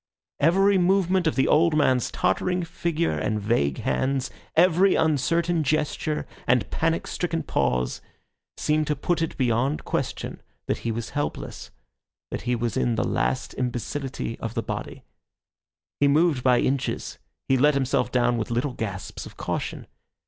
Every 0.39 0.79
movement 0.79 1.27
of 1.27 1.35
the 1.35 1.47
old 1.47 1.77
man's 1.77 2.09
tottering 2.09 2.63
figure 2.63 3.11
and 3.11 3.39
vague 3.39 3.81
hands, 3.81 4.31
every 4.55 4.95
uncertain 4.95 5.61
gesture 5.63 6.25
and 6.47 6.67
panic 6.71 7.05
stricken 7.05 7.43
pause, 7.43 8.01
seemed 8.57 8.87
to 8.87 8.95
put 8.95 9.21
it 9.21 9.37
beyond 9.37 9.85
question 9.85 10.41
that 10.65 10.79
he 10.79 10.91
was 10.91 11.11
helpless, 11.11 11.69
that 12.31 12.41
he 12.49 12.55
was 12.55 12.75
in 12.75 12.95
the 12.95 13.07
last 13.07 13.53
imbecility 13.59 14.39
of 14.39 14.55
the 14.55 14.63
body. 14.63 15.03
He 15.99 16.07
moved 16.07 16.41
by 16.43 16.61
inches, 16.61 17.19
he 17.47 17.55
let 17.55 17.75
himself 17.75 18.11
down 18.11 18.39
with 18.39 18.49
little 18.49 18.73
gasps 18.73 19.27
of 19.27 19.37
caution. 19.37 19.85